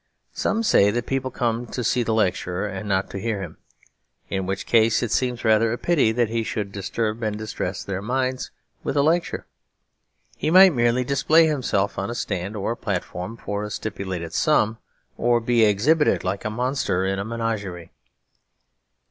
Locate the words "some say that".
0.33-1.05